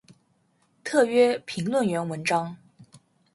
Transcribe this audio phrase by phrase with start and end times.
[0.83, 2.57] 特约评论员文章